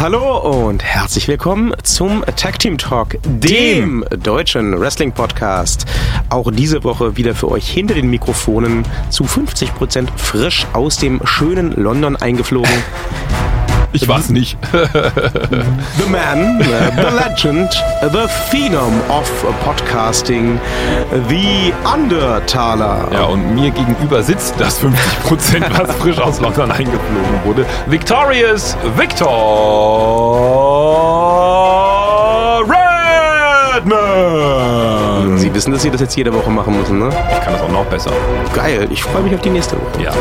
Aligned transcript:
Hallo 0.00 0.38
und 0.38 0.82
herzlich 0.82 1.28
willkommen 1.28 1.74
zum 1.82 2.24
Tag 2.34 2.58
Team 2.58 2.78
Talk, 2.78 3.18
dem 3.22 4.02
deutschen 4.08 4.80
Wrestling 4.80 5.12
Podcast. 5.12 5.84
Auch 6.30 6.50
diese 6.50 6.84
Woche 6.84 7.18
wieder 7.18 7.34
für 7.34 7.50
euch 7.50 7.68
hinter 7.68 7.92
den 7.92 8.08
Mikrofonen 8.08 8.86
zu 9.10 9.24
50% 9.24 10.08
frisch 10.16 10.66
aus 10.72 10.96
dem 10.96 11.20
schönen 11.26 11.72
London 11.72 12.16
eingeflogen. 12.16 12.72
Ich 13.92 14.06
war's 14.08 14.30
nicht. 14.30 14.56
The 14.72 16.06
man, 16.08 16.60
the 16.60 17.10
legend, 17.14 17.70
the 18.12 18.28
phenom 18.50 19.00
of 19.08 19.28
podcasting, 19.64 20.60
the 21.28 21.72
Undertaler. 21.84 23.08
Ja, 23.12 23.24
und 23.24 23.54
mir 23.54 23.70
gegenüber 23.70 24.22
sitzt 24.22 24.54
das 24.58 24.80
50%, 24.80 25.64
was 25.78 25.96
frisch 25.96 26.18
aus 26.18 26.40
London 26.40 26.70
eingeflogen 26.70 27.44
wurde. 27.44 27.66
Victorious 27.86 28.76
Victor 28.96 29.30
Redman. 33.74 34.69
Sie 35.50 35.56
wissen, 35.56 35.72
dass 35.72 35.82
Sie 35.82 35.90
das 35.90 36.00
jetzt 36.00 36.16
jede 36.16 36.32
Woche 36.32 36.48
machen 36.48 36.78
müssen, 36.78 37.00
ne? 37.00 37.08
Ich 37.08 37.40
kann 37.40 37.52
das 37.52 37.60
auch 37.62 37.68
noch 37.72 37.84
besser. 37.86 38.12
Geil, 38.54 38.86
ich 38.92 39.02
freue 39.02 39.22
mich 39.24 39.34
auf 39.34 39.40
die 39.40 39.50
nächste 39.50 39.74
Woche. 39.76 40.00
Ja. 40.04 40.12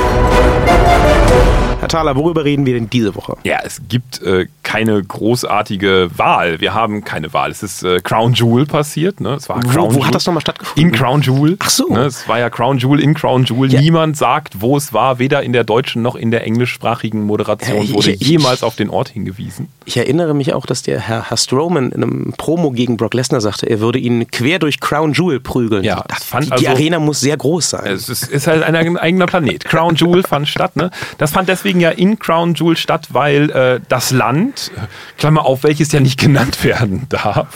Herr 1.79 1.87
Thaler, 1.87 2.15
worüber 2.17 2.43
reden 2.43 2.65
wir 2.65 2.73
denn 2.73 2.89
diese 2.89 3.15
Woche? 3.15 3.37
Ja, 3.45 3.59
es 3.63 3.79
gibt 3.87 4.21
äh, 4.21 4.47
keine 4.63 5.01
großartige 5.01 6.09
Wahl. 6.17 6.59
Wir 6.59 6.73
haben 6.73 7.05
keine 7.05 7.31
Wahl. 7.31 7.51
Es 7.51 7.63
ist 7.63 7.83
äh, 7.83 8.01
Crown 8.01 8.33
Jewel 8.33 8.65
passiert. 8.65 9.21
Ne? 9.21 9.35
Es 9.35 9.47
war 9.47 9.63
Wo, 9.63 9.69
Crown 9.69 9.85
wo 9.89 9.93
Jewel. 9.93 10.07
hat 10.07 10.15
das 10.15 10.25
nochmal 10.25 10.41
stattgefunden? 10.41 10.83
In 10.83 10.91
Crown 10.91 11.21
Jewel. 11.21 11.55
Ach 11.59 11.69
so. 11.69 11.87
Ne, 11.87 12.01
es 12.01 12.27
war 12.27 12.37
ja 12.37 12.49
Crown 12.49 12.79
Jewel 12.79 12.99
in 12.99 13.13
Crown 13.13 13.45
Jewel. 13.45 13.71
Ja. 13.71 13.79
Niemand 13.79 14.17
sagt, 14.17 14.59
wo 14.61 14.75
es 14.75 14.91
war. 14.93 15.19
Weder 15.19 15.41
in 15.41 15.53
der 15.53 15.63
deutschen 15.63 16.01
noch 16.01 16.15
in 16.17 16.31
der 16.31 16.43
englischsprachigen 16.45 17.23
Moderation 17.23 17.81
ich- 17.83 17.93
wurde 17.93 18.11
ich- 18.11 18.19
jemals 18.27 18.61
auf 18.61 18.75
den 18.75 18.89
Ort 18.89 19.07
hingewiesen. 19.09 19.69
Ich 19.85 19.95
erinnere 19.95 20.33
mich 20.33 20.53
auch, 20.53 20.65
dass 20.65 20.83
der 20.83 20.99
Herr, 20.99 21.29
Herr 21.29 21.37
Strowman 21.37 21.91
in 21.93 22.03
einem 22.03 22.33
Promo 22.37 22.71
gegen 22.71 22.97
Brock 22.97 23.13
Lesnar 23.13 23.39
sagte, 23.39 23.67
er 23.69 23.79
würde 23.79 23.99
ihn 23.99 24.27
quer 24.29 24.59
durch 24.59 24.81
Crown 24.81 25.13
Jewel 25.19 25.39
prügeln. 25.39 25.83
Ja, 25.83 26.03
das, 26.07 26.23
fand 26.23 26.45
die, 26.45 26.49
die 26.49 26.53
also- 26.67 26.69
Arena 26.69 26.99
muss 26.99 27.19
sehr 27.19 27.35
groß 27.37 27.69
sein. 27.71 27.87
Es 27.87 28.07
ist, 28.09 28.23
ist 28.29 28.47
halt 28.47 28.63
ein 28.63 28.75
eigener 28.97 29.25
Planet. 29.25 29.65
Crown 29.65 29.95
Jewel 29.95 30.23
fand 30.23 30.47
statt. 30.47 30.75
Ne? 30.75 30.89
Das 31.17 31.31
fand 31.31 31.49
deswegen 31.49 31.79
ja 31.81 31.89
in 31.89 32.17
Crown 32.19 32.53
Jewel 32.53 32.77
statt, 32.77 33.07
weil 33.11 33.49
äh, 33.51 33.79
das 33.89 34.11
Land, 34.11 34.71
Klammer 35.17 35.45
auf, 35.45 35.63
welches 35.63 35.91
ja 35.91 35.99
nicht 35.99 36.19
genannt 36.19 36.63
werden 36.63 37.05
darf, 37.09 37.47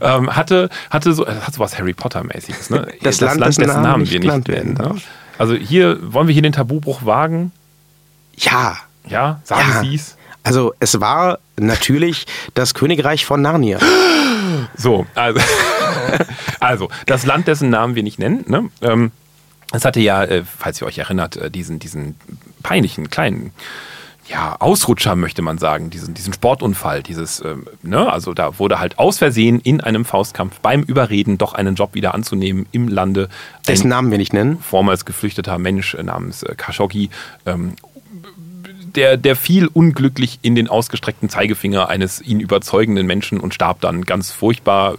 ähm, 0.00 0.34
hatte, 0.34 0.70
hatte 0.90 1.12
so, 1.12 1.26
äh, 1.26 1.34
hat 1.44 1.54
so 1.54 1.60
was 1.60 1.78
Harry 1.78 1.92
Potter-mäßiges. 1.92 2.70
Ne? 2.70 2.88
Das 3.02 3.20
Land, 3.20 3.44
dessen 3.44 3.66
Namen 3.66 4.02
nicht 4.02 4.20
genannt 4.20 4.48
werden 4.48 4.72
Ne? 4.74 4.78
darf. 4.78 5.02
Also 5.36 5.54
hier, 5.54 5.98
wollen 6.12 6.26
wir 6.26 6.32
hier 6.32 6.42
den 6.42 6.52
Tabubruch 6.52 7.04
wagen? 7.04 7.52
ja, 8.36 8.76
Ja, 9.08 9.40
sagen 9.44 9.62
Ja. 9.74 9.80
Sie 9.80 9.94
es. 9.94 10.16
also 10.42 10.72
es 10.80 11.00
war 11.00 11.38
natürlich 11.56 12.26
das 12.54 12.74
Königreich 12.74 13.24
von 13.26 13.42
Narnia. 13.42 13.78
So, 14.76 15.06
also, 15.14 15.40
also 16.60 16.88
das 17.06 17.26
Land, 17.26 17.48
dessen 17.48 17.70
Namen 17.70 17.94
wir 17.94 18.02
nicht 18.02 18.18
nennen, 18.18 18.44
ne? 18.48 18.70
ähm, 18.82 19.12
es 19.72 19.84
hatte 19.84 20.00
ja, 20.00 20.24
äh, 20.24 20.44
falls 20.44 20.80
ihr 20.80 20.86
euch 20.86 20.98
erinnert, 20.98 21.36
äh, 21.36 21.50
diesen, 21.50 21.78
diesen 21.78 22.14
peinlichen 22.62 23.10
kleinen 23.10 23.52
ja, 24.28 24.56
Ausrutscher, 24.58 25.16
möchte 25.16 25.40
man 25.40 25.58
sagen, 25.58 25.88
diesen, 25.90 26.12
diesen 26.12 26.34
Sportunfall, 26.34 27.02
dieses, 27.02 27.42
ähm, 27.42 27.66
ne, 27.82 28.12
also 28.12 28.34
da 28.34 28.58
wurde 28.58 28.78
halt 28.78 28.98
aus 28.98 29.18
Versehen 29.18 29.58
in 29.60 29.80
einem 29.80 30.04
Faustkampf 30.04 30.60
beim 30.60 30.82
Überreden 30.82 31.38
doch 31.38 31.54
einen 31.54 31.76
Job 31.76 31.94
wieder 31.94 32.14
anzunehmen 32.14 32.66
im 32.72 32.88
Lande. 32.88 33.28
Dessen 33.66 33.88
Namen 33.88 34.10
wir 34.10 34.18
nicht 34.18 34.34
nennen. 34.34 34.58
vormals 34.58 35.06
geflüchteter 35.06 35.58
Mensch 35.58 35.94
äh, 35.94 36.02
namens 36.02 36.44
Khashoggi, 36.56 37.08
ähm, 37.46 37.74
der, 38.94 39.16
der 39.16 39.36
fiel 39.36 39.66
unglücklich 39.66 40.38
in 40.42 40.54
den 40.54 40.68
ausgestreckten 40.68 41.28
Zeigefinger 41.28 41.88
eines 41.88 42.20
ihn 42.20 42.40
überzeugenden 42.40 43.06
Menschen 43.06 43.38
und 43.38 43.54
starb 43.54 43.80
dann 43.80 44.04
ganz 44.04 44.30
furchtbar 44.30 44.96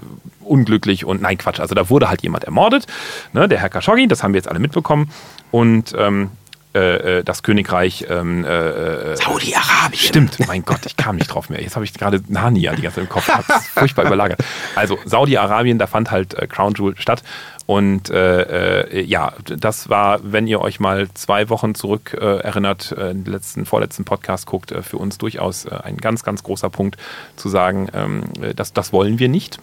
unglücklich 0.50 1.06
und 1.06 1.22
nein, 1.22 1.38
Quatsch, 1.38 1.60
also 1.60 1.76
da 1.76 1.90
wurde 1.90 2.10
halt 2.10 2.24
jemand 2.24 2.44
ermordet, 2.44 2.88
ne, 3.34 3.48
der 3.48 3.60
Herr 3.60 3.70
Khashoggi, 3.70 4.08
das 4.08 4.24
haben 4.24 4.34
wir 4.34 4.40
jetzt 4.40 4.48
alle 4.48 4.60
mitbekommen 4.60 5.12
und 5.52 5.94
ähm, 5.98 6.32
äh, 6.76 7.18
äh, 7.18 7.24
das 7.24 7.42
Königreich 7.42 8.06
ähm, 8.12 8.46
äh, 8.46 8.50
äh, 8.50 9.16
Saudi-Arabien. 9.16 10.00
Stimmt, 10.00 10.38
mein 10.48 10.64
Gott, 10.64 10.86
ich 10.86 10.96
kam 10.96 11.16
nicht 11.16 11.34
drauf 11.34 11.50
mehr. 11.50 11.60
Jetzt 11.64 11.74
habe 11.76 11.84
ich 11.84 11.96
gerade 11.96 12.22
Narnia 12.28 12.76
die 12.76 12.84
ganze 12.84 12.98
Zeit 12.98 13.06
im 13.06 13.10
Kopf. 13.10 13.28
Hab's 13.28 13.68
furchtbar 13.74 14.06
überlagert. 14.06 14.40
Also 14.76 15.00
Saudi-Arabien, 15.04 15.80
da 15.80 15.88
fand 15.88 16.12
halt 16.12 16.36
äh, 16.36 16.46
Crown 16.46 16.76
Jewel 16.76 16.96
statt. 17.00 17.24
Und 17.66 18.10
ja, 18.10 19.34
das 19.46 19.90
war, 19.90 20.20
wenn 20.24 20.48
ihr 20.48 20.60
euch 20.60 20.80
mal 20.80 21.08
zwei 21.14 21.50
Wochen 21.50 21.76
zurück 21.76 22.14
erinnert, 22.14 22.96
den 22.98 23.26
letzten, 23.26 23.68
vorletzten 23.68 24.06
Podcast 24.06 24.48
guckt, 24.48 24.74
für 24.82 24.98
uns 24.98 25.20
durchaus 25.20 25.68
ein 25.68 25.98
ganz, 25.98 26.24
ganz 26.24 26.42
großer 26.42 26.72
Punkt 26.72 26.98
zu 27.36 27.48
sagen, 27.48 27.88
ähm, 27.94 28.24
äh, 28.42 28.56
das, 28.56 28.74
das 28.74 28.92
wollen 28.92 29.20
wir 29.20 29.30
nicht. 29.30 29.60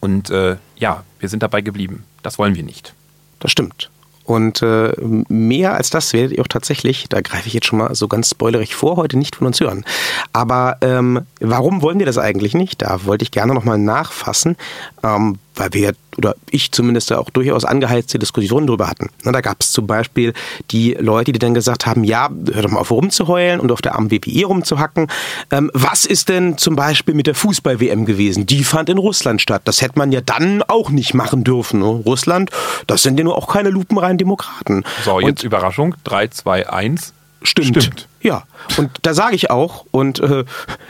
Und 0.00 0.30
äh, 0.30 0.56
ja, 0.76 1.04
wir 1.18 1.28
sind 1.28 1.42
dabei 1.42 1.60
geblieben. 1.60 2.04
Das 2.22 2.38
wollen 2.38 2.54
wir 2.54 2.62
nicht. 2.62 2.94
Das 3.38 3.50
stimmt. 3.50 3.90
Und 4.26 4.60
äh, 4.60 4.92
mehr 5.28 5.74
als 5.74 5.90
das 5.90 6.12
werdet 6.12 6.36
ihr 6.36 6.42
auch 6.42 6.48
tatsächlich, 6.48 7.08
da 7.08 7.20
greife 7.20 7.46
ich 7.46 7.54
jetzt 7.54 7.66
schon 7.66 7.78
mal 7.78 7.94
so 7.94 8.08
ganz 8.08 8.30
spoilerig 8.30 8.74
vor, 8.74 8.96
heute 8.96 9.16
nicht 9.16 9.36
von 9.36 9.46
uns 9.46 9.60
hören. 9.60 9.84
Aber 10.32 10.78
ähm, 10.80 11.20
warum 11.40 11.80
wollen 11.80 12.00
wir 12.00 12.06
das 12.06 12.18
eigentlich 12.18 12.52
nicht? 12.52 12.82
Da 12.82 13.04
wollte 13.04 13.22
ich 13.22 13.30
gerne 13.30 13.54
nochmal 13.54 13.78
nachfassen, 13.78 14.56
ähm, 15.04 15.38
weil 15.56 15.72
wir, 15.72 15.92
oder 16.16 16.34
ich 16.50 16.70
zumindest 16.72 17.10
da 17.10 17.18
auch 17.18 17.30
durchaus 17.30 17.64
angeheizte 17.64 18.18
Diskussionen 18.18 18.66
drüber 18.66 18.88
hatten. 18.88 19.08
Da 19.24 19.40
gab 19.40 19.60
es 19.60 19.72
zum 19.72 19.86
Beispiel 19.86 20.32
die 20.70 20.94
Leute, 20.94 21.32
die 21.32 21.38
dann 21.38 21.54
gesagt 21.54 21.86
haben, 21.86 22.04
ja, 22.04 22.28
hör 22.52 22.62
doch 22.62 22.70
mal 22.70 22.80
auf 22.80 22.90
rumzuheulen 22.90 23.60
und 23.60 23.72
auf 23.72 23.82
der 23.82 23.94
armen 23.94 24.10
WWE 24.10 24.46
rumzuhacken. 24.46 25.08
Ähm, 25.50 25.70
was 25.74 26.06
ist 26.06 26.28
denn 26.28 26.58
zum 26.58 26.76
Beispiel 26.76 27.14
mit 27.14 27.26
der 27.26 27.34
Fußball-WM 27.34 28.04
gewesen? 28.06 28.46
Die 28.46 28.64
fand 28.64 28.88
in 28.88 28.98
Russland 28.98 29.40
statt. 29.40 29.62
Das 29.64 29.82
hätte 29.82 29.98
man 29.98 30.12
ja 30.12 30.20
dann 30.20 30.62
auch 30.62 30.90
nicht 30.90 31.14
machen 31.14 31.44
dürfen. 31.44 31.80
Ne? 31.80 31.86
Russland, 31.86 32.50
das 32.86 33.02
sind 33.02 33.18
ja 33.18 33.24
nur 33.24 33.36
auch 33.36 33.48
keine 33.48 33.70
lupenreinen 33.70 34.18
Demokraten. 34.18 34.84
So, 35.04 35.16
Und- 35.16 35.24
jetzt 35.24 35.42
Überraschung. 35.42 35.94
3, 36.04 36.28
2, 36.28 36.70
1. 36.70 37.12
Stimmt. 37.46 37.82
Stimmt. 37.82 38.08
Ja, 38.20 38.44
und 38.76 38.90
da 39.02 39.14
sage 39.14 39.36
ich 39.36 39.50
auch, 39.50 39.86
und 39.92 40.18
äh, 40.20 40.44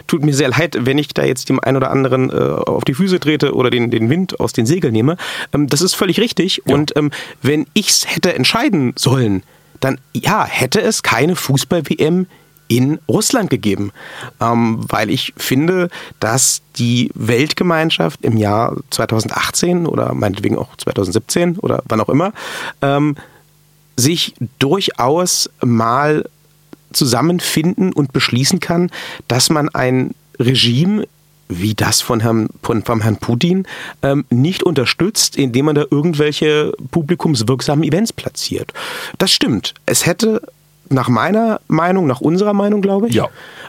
tut 0.06 0.25
mir 0.25 0.34
sehr 0.34 0.49
leid, 0.49 0.77
wenn 0.81 0.99
ich 0.99 1.09
da 1.09 1.25
jetzt 1.25 1.49
dem 1.49 1.61
einen 1.61 1.77
oder 1.77 1.91
anderen 1.91 2.31
äh, 2.31 2.34
auf 2.34 2.84
die 2.84 2.94
Füße 2.94 3.21
trete 3.21 3.55
oder 3.55 3.71
den, 3.71 3.91
den 3.91 4.09
Wind 4.09 4.41
aus 4.41 4.53
den 4.53 4.67
Segeln 4.67 4.93
nehme. 4.93 5.17
Ähm, 5.53 5.67
das 5.67 5.83
ist 5.83 5.94
völlig 5.94 6.19
richtig. 6.19 6.67
Und 6.67 6.97
ähm, 6.97 7.11
wenn 7.43 7.67
ich's 7.75 8.06
hätte 8.06 8.34
entscheiden 8.34 8.94
sollen, 8.97 9.43
dann 9.81 9.99
ja, 10.15 10.44
hätte 10.47 10.81
es 10.81 11.03
keine 11.03 11.37
Fußball-WM 11.37 12.27
in 12.69 12.99
Russland 13.09 13.50
gegeben. 13.50 13.93
Ähm, 14.41 14.84
weil 14.88 15.11
ich 15.11 15.34
finde, 15.37 15.88
dass 16.21 16.62
die 16.77 17.11
Weltgemeinschaft 17.15 18.25
im 18.25 18.37
Jahr 18.37 18.77
2018 18.91 19.87
oder 19.87 20.15
meinetwegen 20.15 20.59
auch 20.59 20.77
2017 20.77 21.59
oder 21.59 21.83
wann 21.88 22.00
auch 22.00 22.09
immer, 22.09 22.33
ähm, 22.83 23.17
sich 23.97 24.34
durchaus 24.59 25.50
mal 25.65 26.28
zusammenfinden 26.96 27.92
und 27.92 28.12
beschließen 28.12 28.60
kann, 28.60 28.90
dass 29.28 29.50
man 29.50 29.68
ein 29.68 30.14
Regime 30.38 31.06
wie 31.48 31.74
das 31.74 32.00
von 32.00 32.18
Herrn, 32.20 32.48
von, 32.62 32.82
vom 32.82 33.00
Herrn 33.02 33.18
Putin 33.18 33.66
ähm, 34.02 34.24
nicht 34.30 34.64
unterstützt, 34.64 35.36
indem 35.36 35.66
man 35.66 35.76
da 35.76 35.84
irgendwelche 35.88 36.72
publikumswirksamen 36.90 37.84
Events 37.84 38.12
platziert. 38.12 38.72
Das 39.18 39.30
stimmt. 39.30 39.74
Es 39.86 40.06
hätte 40.06 40.42
nach 40.88 41.08
meiner 41.08 41.60
Meinung, 41.68 42.06
nach 42.08 42.20
unserer 42.20 42.52
Meinung, 42.52 42.82
glaube 42.82 43.08
ich, 43.08 43.14
Ja. 43.14 43.28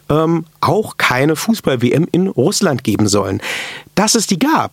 ähm, 0.09 0.45
auch 0.59 0.97
keine 0.97 1.35
Fußball-WM 1.35 2.07
in 2.11 2.27
Russland 2.27 2.83
geben 2.83 3.07
sollen. 3.07 3.41
Dass 3.93 4.15
es 4.15 4.25
die 4.25 4.39
gab, 4.39 4.71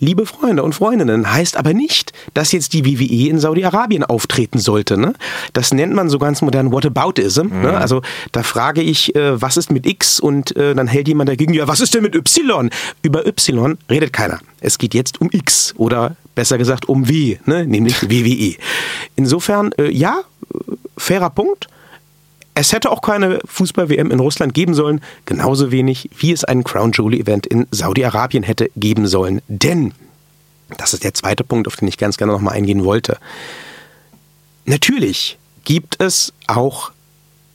liebe 0.00 0.26
Freunde 0.26 0.62
und 0.62 0.74
Freundinnen, 0.74 1.32
heißt 1.32 1.56
aber 1.56 1.74
nicht, 1.74 2.12
dass 2.34 2.52
jetzt 2.52 2.72
die 2.72 2.84
WWE 2.84 3.28
in 3.28 3.38
Saudi-Arabien 3.38 4.02
auftreten 4.02 4.58
sollte. 4.58 4.98
Ne? 4.98 5.12
Das 5.52 5.72
nennt 5.72 5.94
man 5.94 6.08
so 6.08 6.18
ganz 6.18 6.42
modern 6.42 6.72
Whataboutism. 6.72 7.48
Ne? 7.62 7.76
Also 7.76 8.02
da 8.32 8.42
frage 8.42 8.82
ich, 8.82 9.14
äh, 9.14 9.40
was 9.40 9.56
ist 9.56 9.70
mit 9.70 9.86
X? 9.86 10.18
Und 10.18 10.56
äh, 10.56 10.74
dann 10.74 10.88
hält 10.88 11.06
jemand 11.06 11.28
dagegen, 11.28 11.54
ja, 11.54 11.68
was 11.68 11.80
ist 11.80 11.94
denn 11.94 12.02
mit 12.02 12.14
Y? 12.14 12.70
Über 13.02 13.26
Y 13.26 13.78
redet 13.88 14.12
keiner. 14.12 14.40
Es 14.60 14.78
geht 14.78 14.94
jetzt 14.94 15.20
um 15.20 15.28
X 15.30 15.74
oder 15.76 16.16
besser 16.34 16.58
gesagt 16.58 16.88
um 16.88 17.08
W, 17.08 17.38
ne? 17.44 17.66
nämlich 17.66 18.10
WWE. 18.10 18.56
Insofern, 19.16 19.72
äh, 19.72 19.90
ja, 19.90 20.22
fairer 20.96 21.30
Punkt. 21.30 21.68
Es 22.54 22.72
hätte 22.72 22.90
auch 22.90 23.00
keine 23.00 23.40
Fußball-WM 23.44 24.10
in 24.10 24.20
Russland 24.20 24.54
geben 24.54 24.74
sollen, 24.74 25.00
genauso 25.24 25.70
wenig 25.70 26.10
wie 26.18 26.32
es 26.32 26.44
einen 26.44 26.64
Crown 26.64 26.92
Jewel-Event 26.92 27.46
in 27.46 27.66
Saudi-Arabien 27.70 28.42
hätte 28.42 28.70
geben 28.76 29.06
sollen. 29.06 29.40
Denn, 29.48 29.92
das 30.76 30.92
ist 30.92 31.04
der 31.04 31.14
zweite 31.14 31.44
Punkt, 31.44 31.68
auf 31.68 31.76
den 31.76 31.88
ich 31.88 31.96
ganz 31.96 32.16
gerne 32.16 32.32
nochmal 32.32 32.54
eingehen 32.54 32.84
wollte, 32.84 33.18
natürlich 34.64 35.38
gibt 35.64 36.02
es 36.02 36.32
auch 36.46 36.92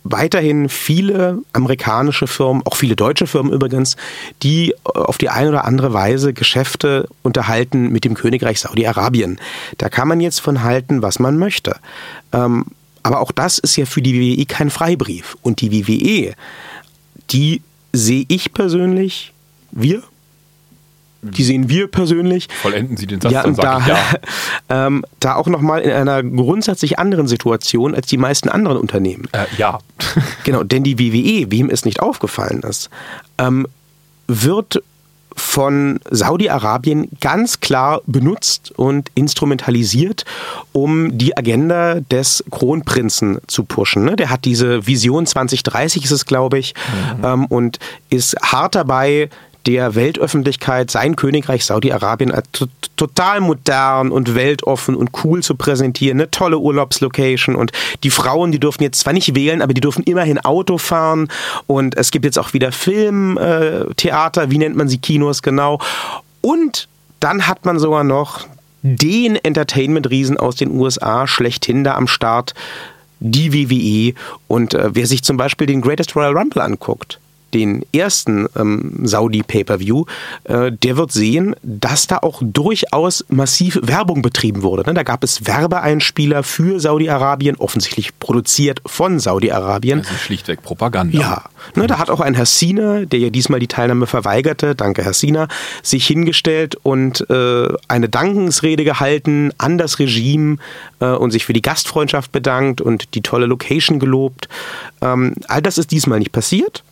weiterhin 0.06 0.70
viele 0.70 1.40
amerikanische 1.52 2.28
Firmen, 2.28 2.62
auch 2.66 2.76
viele 2.76 2.96
deutsche 2.96 3.26
Firmen 3.28 3.52
übrigens, 3.52 3.98
die 4.44 4.76
auf 4.84 5.18
die 5.18 5.30
eine 5.30 5.50
oder 5.50 5.66
andere 5.66 5.94
Weise 5.94 6.32
Geschäfte 6.32 7.08
unterhalten 7.24 7.90
mit 7.90 8.06
dem 8.06 8.14
Königreich 8.14 8.62
Saudi-Arabien. 8.62 9.40
Da 9.80 9.90
kann 9.90 10.08
man 10.08 10.22
jetzt 10.22 10.40
von 10.40 10.64
halten, 10.64 11.02
was 11.02 11.18
man 11.18 11.38
möchte. 11.38 11.78
Ähm, 12.32 12.66
aber 13.06 13.20
auch 13.20 13.32
das 13.32 13.60
ist 13.60 13.76
ja 13.76 13.86
für 13.86 14.02
die 14.02 14.20
WWE 14.20 14.48
kein 14.48 14.72
Freibrief. 14.72 15.38
Und 15.44 15.62
die 15.62 15.88
WWE, 15.88 16.34
die 17.30 17.62
sehe 17.94 18.26
ich 18.30 18.52
persönlich, 18.52 19.32
wir, 19.70 20.02
die 21.22 21.44
sehen 21.44 21.70
wir 21.70 21.88
persönlich. 21.88 22.48
Vollenden 22.64 22.98
Sie 22.98 23.06
den 23.06 23.22
Satz, 23.22 23.32
ja, 23.32 23.44
dann 23.44 23.54
sag 23.54 23.64
da, 23.64 23.78
ich 23.80 23.88
ja. 23.88 23.98
ähm, 24.88 25.06
da 25.20 25.36
auch 25.36 25.46
nochmal 25.46 25.82
in 25.82 25.92
einer 25.92 26.24
grundsätzlich 26.24 26.98
anderen 26.98 27.28
Situation 27.28 27.94
als 27.94 28.08
die 28.08 28.18
meisten 28.18 28.50
anderen 28.50 28.78
Unternehmen. 28.78 29.28
Äh, 29.34 29.46
ja. 29.56 29.78
Genau, 30.44 30.64
denn 30.64 30.84
die 30.84 30.98
WWE, 30.98 31.52
wem 31.52 31.70
es 31.70 31.86
nicht 31.86 32.00
aufgefallen 32.00 32.64
ist, 32.64 32.90
ähm, 33.38 33.68
wird 34.28 34.82
von 35.56 36.02
Saudi-Arabien 36.12 37.08
ganz 37.22 37.62
klar 37.62 38.02
benutzt 38.08 38.74
und 38.76 39.10
instrumentalisiert, 39.16 40.26
um 40.74 41.18
die 41.18 41.38
Agenda 41.38 42.02
des 42.02 42.44
Kronprinzen 42.52 43.38
zu 43.48 43.64
pushen. 43.64 44.04
ne? 44.04 44.18
Der 44.18 44.30
hat 44.30 44.44
diese 44.44 44.86
Vision 44.86 45.26
2030, 45.26 46.04
ist 46.04 46.12
es, 46.12 46.26
glaube 46.26 46.60
ich, 46.60 46.74
ähm, 47.24 47.46
und 47.46 47.80
ist 48.10 48.36
hart 48.42 48.76
dabei, 48.76 49.30
der 49.66 49.96
Weltöffentlichkeit 49.96 50.92
sein 50.92 51.16
Königreich 51.16 51.66
Saudi-Arabien 51.66 52.32
als 52.32 52.48
to- 52.52 52.68
total 52.98 53.42
modern 53.42 54.12
und 54.12 54.36
weltoffen 54.36 54.96
und 54.96 55.10
cool 55.24 55.42
zu 55.42 55.56
präsentieren. 55.56 56.20
Eine 56.20 56.32
tolle 56.32 56.60
Urlaubslocation 56.60 57.56
und 57.56 57.72
die 58.04 58.10
Frauen, 58.10 58.52
die 58.52 58.60
dürfen 58.60 58.84
jetzt 58.84 59.00
zwar 59.00 59.14
nicht 59.14 59.36
wählen, 59.36 59.62
aber 59.62 59.74
die 59.74 59.82
dürfen 59.82 60.04
immerhin 60.04 60.40
Auto 60.40 60.78
fahren 60.78 61.30
und 61.68 61.98
es 61.98 62.12
gibt 62.12 62.26
jetzt 62.26 62.38
auch 62.38 62.54
wieder 62.54 62.72
Film, 62.72 63.38
äh, 63.38 63.86
Theater, 63.96 64.52
wie 64.52 64.58
nennt 64.58 64.76
man 64.76 64.88
sie, 64.88 65.00
Kinos 65.00 65.42
genau. 65.42 65.80
Und 66.42 66.88
dann 67.20 67.48
hat 67.48 67.66
man 67.66 67.80
sogar 67.80 68.04
noch 68.04 68.46
den 68.84 69.36
Entertainment-Riesen 69.36 70.38
aus 70.38 70.58
den 70.58 70.70
USA 70.72 71.26
schlechthin 71.26 71.84
da 71.84 71.96
am 71.96 72.08
Start, 72.08 72.54
die 73.20 73.52
WWE. 73.52 74.14
Und 74.48 74.76
äh, 74.76 74.90
wer 74.94 75.08
sich 75.08 75.24
zum 75.24 75.38
Beispiel 75.38 75.66
den 75.66 75.82
Greatest 75.82 76.16
Royal 76.16 76.38
Rumble 76.38 76.62
anguckt, 76.62 77.20
den 77.56 77.86
ersten 77.94 78.48
ähm, 78.58 79.00
Saudi 79.04 79.42
Pay-per-View, 79.42 80.04
äh, 80.44 80.74
der 80.74 80.98
wird 80.98 81.14
sehen, 81.14 81.56
dass 81.64 82.06
da 82.06 82.18
auch 82.18 82.42
durchaus 82.44 83.24
massiv 83.30 83.80
Werbung 83.82 84.22
betrieben 84.22 84.62
wurde. 84.62 84.84
Ne? 84.86 84.94
Da 84.94 85.04
gab 85.04 85.24
es 85.24 85.48
Werbeeinspieler 85.48 86.44
für 86.44 86.82
Saudi-Arabien, 86.82 87.56
offensichtlich 87.56 88.20
produziert 88.20 88.82
von 88.86 89.20
Saudi-Arabien. 89.20 90.02
Das 90.02 90.12
ist 90.12 90.22
schlichtweg 90.24 90.64
Propaganda. 90.64 91.18
Ja, 91.18 91.44
ne, 91.76 91.88
da 91.88 91.98
hat 91.98 92.10
auch 92.10 92.20
ein 92.20 92.34
Herr 92.34 92.46
Sina, 92.46 93.06
der 93.06 93.20
ja 93.20 93.30
diesmal 93.30 93.62
die 93.62 93.68
Teilnahme 93.68 94.06
verweigerte, 94.06 94.76
danke 94.76 95.06
Herr 95.06 95.14
Sina, 95.14 95.48
sich 95.82 96.06
hingestellt 96.06 96.76
und 96.84 97.26
äh, 97.30 97.68
eine 97.88 98.10
Dankensrede 98.10 98.84
gehalten 98.84 99.52
an 99.58 99.78
das 99.78 100.00
Regime 100.00 100.58
äh, 101.00 101.06
und 101.06 101.32
sich 101.32 101.46
für 101.46 101.54
die 101.54 101.62
Gastfreundschaft 101.62 102.34
bedankt 102.34 102.82
und 102.82 103.16
die 103.16 103.22
tolle 103.22 103.46
Location 103.46 104.00
gelobt. 104.00 104.50
Ähm, 105.02 105.36
all 105.48 105.62
das 105.62 105.78
ist 105.78 105.92
diesmal 105.92 106.20
nicht 106.20 106.34
passiert 106.34 106.84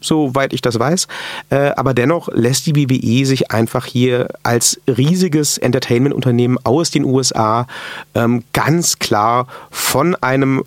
soweit 0.00 0.52
ich 0.52 0.62
das 0.62 0.78
weiß. 0.78 1.08
Äh, 1.50 1.70
aber 1.76 1.94
dennoch 1.94 2.28
lässt 2.32 2.66
die 2.66 2.76
WWE 2.76 3.26
sich 3.26 3.50
einfach 3.50 3.86
hier 3.86 4.28
als 4.42 4.80
riesiges 4.86 5.58
Entertainment-Unternehmen 5.58 6.58
aus 6.64 6.90
den 6.90 7.04
USA 7.04 7.66
ähm, 8.14 8.44
ganz 8.52 8.98
klar 8.98 9.46
von 9.70 10.14
einem 10.16 10.62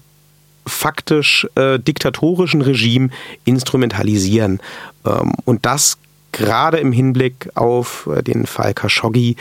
faktisch 0.66 1.48
äh, 1.56 1.80
diktatorischen 1.80 2.62
Regime 2.62 3.10
instrumentalisieren. 3.46 4.60
Ähm, 5.06 5.34
und 5.46 5.66
das 5.66 5.98
gerade 6.32 6.78
im 6.78 6.92
Hinblick 6.92 7.50
auf 7.56 8.08
äh, 8.14 8.22
den 8.22 8.46
Fall 8.46 8.74
Khashoggi 8.74 9.36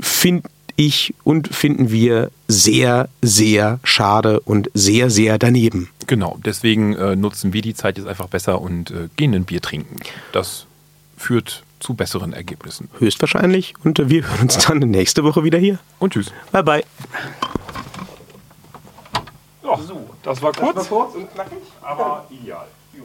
finde 0.00 0.48
ich 0.76 1.14
und 1.24 1.54
finden 1.54 1.90
wir 1.90 2.30
sehr, 2.48 3.08
sehr 3.22 3.78
schade 3.84 4.40
und 4.40 4.70
sehr, 4.74 5.10
sehr 5.10 5.38
daneben. 5.38 5.90
Genau, 6.06 6.38
deswegen 6.44 6.94
äh, 6.96 7.16
nutzen 7.16 7.52
wir 7.52 7.62
die 7.62 7.74
Zeit 7.74 7.98
jetzt 7.98 8.06
einfach 8.06 8.28
besser 8.28 8.60
und 8.60 8.90
äh, 8.90 9.08
gehen 9.16 9.34
ein 9.34 9.44
Bier 9.44 9.60
trinken. 9.60 9.96
Das 10.32 10.66
führt 11.16 11.62
zu 11.80 11.94
besseren 11.94 12.32
Ergebnissen. 12.32 12.88
Höchstwahrscheinlich. 12.98 13.74
Und 13.84 13.98
äh, 13.98 14.08
wir 14.08 14.26
hören 14.26 14.42
uns 14.42 14.58
dann 14.58 14.78
nächste 14.78 15.24
Woche 15.24 15.44
wieder 15.44 15.58
hier. 15.58 15.78
Und 15.98 16.12
tschüss. 16.12 16.32
Bye, 16.52 16.62
bye. 16.62 16.84
das 20.22 20.40
war 20.40 20.52
kurz, 20.52 20.88
kurz 20.88 21.14
und 21.14 21.32
knackig. 21.32 21.58
aber 21.82 22.26
ideal. 22.30 22.66
Ja. 22.94 23.02